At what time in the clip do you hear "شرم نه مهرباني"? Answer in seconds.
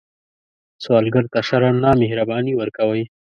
1.47-2.53